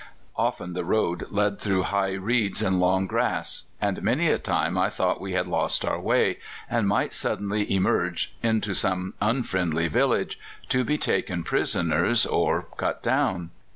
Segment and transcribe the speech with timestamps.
[0.35, 4.89] Often the road led through high reeds and long grass, and many a time I
[4.89, 10.83] thought we had lost our way, and might suddenly emerge into some unfriendly village, to
[10.83, 13.51] be taken prisoners or cut down.